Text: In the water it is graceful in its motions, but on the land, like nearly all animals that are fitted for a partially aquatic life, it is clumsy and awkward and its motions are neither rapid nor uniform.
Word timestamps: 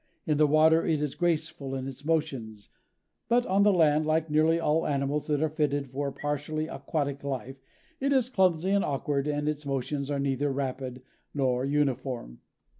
In 0.25 0.39
the 0.39 0.47
water 0.47 0.83
it 0.83 0.99
is 0.99 1.13
graceful 1.13 1.75
in 1.75 1.87
its 1.87 2.03
motions, 2.03 2.69
but 3.27 3.45
on 3.45 3.61
the 3.61 3.71
land, 3.71 4.03
like 4.07 4.31
nearly 4.31 4.59
all 4.59 4.87
animals 4.87 5.27
that 5.27 5.43
are 5.43 5.49
fitted 5.51 5.91
for 5.91 6.07
a 6.07 6.11
partially 6.11 6.65
aquatic 6.67 7.23
life, 7.23 7.61
it 7.99 8.11
is 8.11 8.27
clumsy 8.27 8.71
and 8.71 8.83
awkward 8.83 9.27
and 9.27 9.47
its 9.47 9.63
motions 9.63 10.09
are 10.09 10.17
neither 10.17 10.51
rapid 10.51 11.03
nor 11.35 11.65
uniform. 11.65 12.39